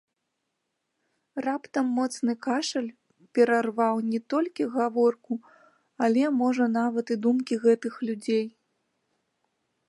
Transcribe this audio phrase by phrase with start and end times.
[1.45, 2.87] Раптам моцны кашаль
[3.39, 5.33] перарваў не толькі гаворку,
[6.07, 8.43] але можа нават і думкі гэтых людзей.